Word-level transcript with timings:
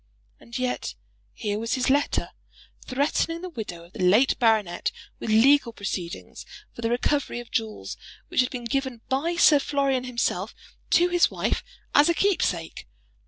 And 0.39 0.57
yet 0.57 0.95
here 1.31 1.59
was 1.59 1.75
his 1.75 1.87
letter, 1.87 2.31
threatening 2.87 3.41
the 3.43 3.49
widow 3.51 3.83
of 3.83 3.93
the 3.93 3.99
late 4.01 4.39
baronet 4.39 4.91
with 5.19 5.29
legal 5.29 5.71
proceedings 5.71 6.43
for 6.73 6.81
the 6.81 6.89
recovery 6.89 7.39
of 7.39 7.51
jewels 7.51 7.97
which 8.27 8.39
had 8.41 8.49
been 8.49 8.65
given 8.65 9.01
by 9.09 9.35
Sir 9.35 9.59
Florian 9.59 10.05
himself 10.05 10.55
to 10.89 11.09
his 11.09 11.29
wife 11.29 11.63
as 11.93 12.09
a 12.09 12.15
keepsake! 12.15 12.87